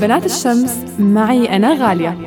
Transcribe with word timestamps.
بنات 0.00 0.26
الشمس 0.26 0.78
معي 0.98 1.56
أنا 1.56 1.74
غالية. 1.74 2.18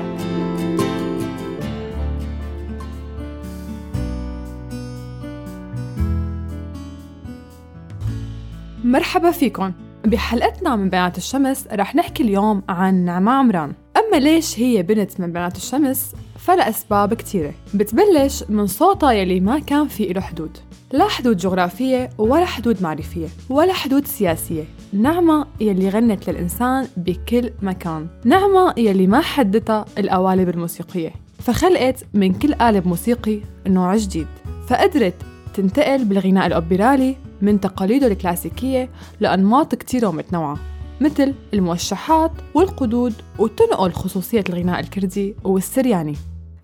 مرحبا 8.84 9.32
فيكم 9.32 9.72
بحلقتنا 10.06 10.76
من 10.76 10.90
بنات 10.90 11.18
الشمس 11.18 11.68
رح 11.72 11.96
نحكي 11.96 12.24
اليوم 12.24 12.64
عن 12.70 12.96
نعمة 12.96 13.32
عمران. 13.32 13.74
أما 13.98 14.20
ليش 14.20 14.60
هي 14.60 14.84
بنت 14.84 15.20
من 15.20 15.32
بنات 15.32 15.58
الشمس؟ 15.58 16.16
فلأسباب 16.40 17.14
كتيرة. 17.14 17.54
بتبلش 17.74 18.44
من 18.50 18.68
صوتها 18.68 19.12
يلي 19.12 19.40
ما 19.40 19.60
كان 19.60 19.88
في 19.88 20.06
له 20.06 20.22
حدود. 20.22 20.58
لا 20.92 21.08
حدود 21.08 21.38
جغرافية 21.38 22.10
ولا 22.18 22.46
حدود 22.46 22.84
معرفية 22.84 23.28
ولا 23.50 23.74
حدود 23.74 24.08
سياسية. 24.08 24.64
نعمة 24.94 25.46
يلي 25.62 25.90
غنت 25.90 26.30
للإنسان 26.30 26.88
بكل 26.98 27.50
مكان. 27.62 28.08
نعمة 28.26 28.74
يلي 28.78 29.08
ما 29.08 29.22
حدتها 29.22 29.86
القوالب 29.98 30.50
الموسيقية. 30.50 31.12
فخلقت 31.40 32.06
من 32.14 32.34
كل 32.34 32.54
قالب 32.54 32.88
موسيقي 32.88 33.40
نوع 33.68 33.96
جديد. 33.96 34.28
فقدرت 34.68 35.14
تنتقل 35.54 36.06
بالغناء 36.06 36.48
الأوبرالي 36.48 37.16
من 37.42 37.60
تقاليده 37.60 38.08
الكلاسيكية 38.08 38.90
لأنماط 39.20 39.76
كتيرة 39.76 40.08
ومتنوعة 40.08 40.58
مثل 41.02 41.34
الموشحات 41.54 42.32
والقدود 42.54 43.14
وتنقل 43.40 43.92
خصوصية 43.92 44.44
الغناء 44.50 44.80
الكردي 44.80 45.36
والسرياني. 45.44 46.16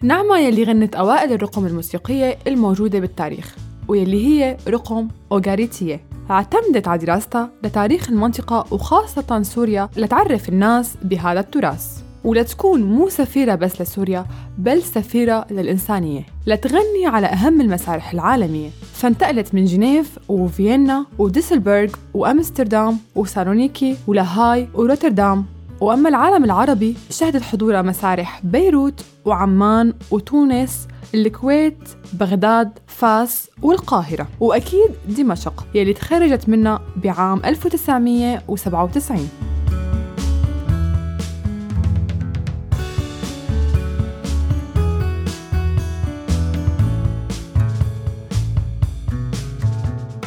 نعمة 0.01 0.39
يلي 0.39 0.63
غنت 0.63 0.95
أوائل 0.95 1.33
الرقم 1.33 1.65
الموسيقية 1.65 2.37
الموجودة 2.47 2.99
بالتاريخ 2.99 3.55
ويلي 3.87 4.27
هي 4.27 4.57
رقم 4.67 5.07
أوغاريتية. 5.31 6.08
اعتمدت 6.31 6.87
على 6.87 7.05
دراستها 7.05 7.49
لتاريخ 7.63 8.09
المنطقة 8.09 8.65
وخاصة 8.71 9.41
سوريا 9.41 9.89
لتعرف 9.97 10.49
الناس 10.49 10.95
بهذا 11.03 11.39
التراث. 11.39 12.01
ولتكون 12.23 12.83
مو 12.83 13.09
سفيرة 13.09 13.55
بس 13.55 13.81
لسوريا 13.81 14.25
بل 14.57 14.83
سفيرة 14.83 15.45
للإنسانية. 15.51 16.25
لتغني 16.47 17.05
على 17.05 17.27
أهم 17.27 17.61
المسارح 17.61 18.11
العالمية. 18.13 18.69
فانتقلت 18.93 19.53
من 19.53 19.65
جنيف 19.65 20.19
وفيينا 20.27 21.05
وديسلبرغ 21.17 21.89
وأمستردام 22.13 22.97
وسالونيكي 23.15 23.97
ولاهاي 24.07 24.67
وروتردام. 24.73 25.45
وأما 25.81 26.09
العالم 26.09 26.43
العربي 26.43 26.97
شهدت 27.09 27.41
حضورها 27.41 27.81
مسارح 27.81 28.41
بيروت 28.43 29.05
وعمان 29.25 29.93
وتونس 30.11 30.87
الكويت 31.15 31.77
بغداد 32.13 32.79
فاس 32.99 33.49
والقاهرة. 33.61 34.27
وأكيد 34.39 34.91
دمشق 35.07 35.67
يلي 35.75 35.93
تخرجت 35.93 36.49
منها 36.49 36.81
بعام 37.03 37.41
1997 37.45 39.29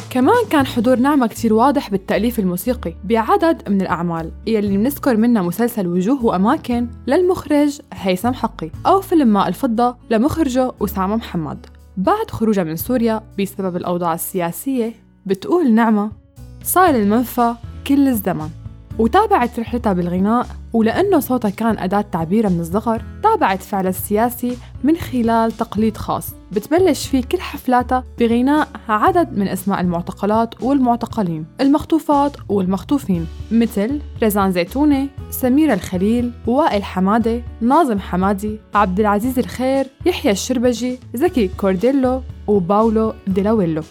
كمان 0.09 0.45
كان 0.49 0.65
حضور 0.65 0.99
نعمة 0.99 1.27
كتير 1.27 1.53
واضح 1.53 1.89
بالتأليف 1.89 2.39
الموسيقي 2.39 2.95
بعدد 3.03 3.69
من 3.69 3.81
الأعمال 3.81 4.31
يلي 4.47 4.77
بنذكر 4.77 5.17
منها 5.17 5.41
مسلسل 5.41 5.87
وجوه 5.87 6.25
وأماكن 6.25 6.87
للمخرج 7.07 7.79
هيثم 7.93 8.33
حقي 8.33 8.69
أو 8.85 9.01
فيلم 9.01 9.27
ماء 9.27 9.47
الفضة 9.47 9.95
لمخرجه 10.09 10.71
أسامة 10.81 11.15
محمد. 11.15 11.65
بعد 11.97 12.31
خروجها 12.31 12.63
من 12.63 12.75
سوريا 12.75 13.21
بسبب 13.39 13.75
الأوضاع 13.75 14.13
السياسية 14.13 14.93
بتقول 15.25 15.73
نعمة 15.73 16.11
صار 16.63 16.95
المنفى 16.95 17.53
كل 17.87 18.07
الزمن. 18.07 18.49
وتابعت 18.99 19.59
رحلتها 19.59 19.93
بالغناء 19.93 20.47
ولأنه 20.73 21.19
صوتها 21.19 21.49
كان 21.49 21.77
أداة 21.77 22.01
تعبيرها 22.01 22.49
من 22.49 22.59
الصغر 22.59 23.01
تابعت 23.23 23.61
فعلها 23.61 23.89
السياسي 23.89 24.57
من 24.83 24.97
خلال 24.97 25.51
تقليد 25.51 25.97
خاص. 25.97 26.27
بتبلش 26.51 27.07
فيه 27.07 27.23
كل 27.23 27.39
حفلاتها 27.39 28.03
بغناء 28.19 28.67
عدد 28.89 29.37
من 29.37 29.47
أسماء 29.47 29.81
المعتقلات 29.81 30.63
والمعتقلين 30.63 31.45
المخطوفات 31.61 32.37
والمخطوفين 32.49 33.27
مثل 33.51 34.01
رزان 34.23 34.51
زيتونة 34.51 35.07
سميرة 35.33 35.73
الخليل 35.73 36.31
وائل 36.47 36.83
حمادة 36.83 37.41
ناظم 37.61 37.99
حمادي 37.99 38.59
عبد 38.75 38.99
العزيز 38.99 39.39
الخير 39.39 39.87
يحيى 40.05 40.31
الشربجي 40.31 40.99
زكي 41.13 41.47
كورديلو 41.47 42.21
وباولو 42.47 43.13
ديلاويلو 43.27 43.83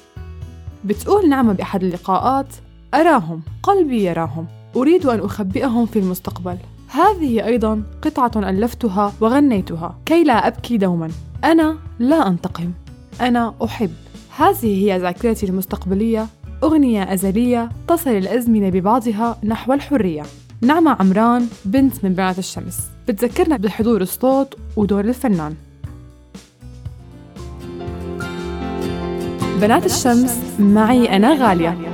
بتقول 0.85 1.29
نعمة 1.29 1.53
بأحد 1.53 1.83
اللقاءات 1.83 2.47
أراهم 2.95 3.43
قلبي 3.63 4.05
يراهم. 4.05 4.47
أريد 4.77 5.07
أن 5.07 5.21
أخبئهم 5.21 5.87
في 5.87 5.99
المستقبل. 5.99 6.57
هذه 6.89 7.47
أيضا 7.47 7.83
قطعة 8.03 8.31
ألفتها 8.37 9.13
وغنيتها. 9.21 9.99
كي 10.07 10.25
لا 10.25 10.47
أبكي 10.47 10.77
دوما. 10.77 11.11
أنا 11.45 11.79
لا 11.99 12.29
أنتقم. 12.29 12.73
أنا 13.21 13.55
أحب. 13.65 13.91
هذه 14.37 14.85
هي 14.85 14.99
ذاكرتي 14.99 15.47
المستقبلية. 15.47 16.27
أغنية 16.63 17.13
أزلية 17.13 17.69
تصل 17.89 18.11
الأزمنة 18.11 18.69
ببعضها 18.69 19.39
نحو 19.45 19.73
الحرية. 19.73 20.23
نعمة 20.65 20.97
عمران 21.01 21.49
بنت 21.65 22.05
من 22.05 22.15
بنات 22.15 22.39
الشمس. 22.39 22.79
بتذكرنا 23.09 23.57
بحضور 23.57 24.01
الصوت 24.01 24.55
ودور 24.77 25.05
الفنان. 25.05 25.55
بنات 29.61 29.87
الشمس 29.87 30.39
معي 30.59 31.17
أنا 31.17 31.35
غالية. 31.35 31.92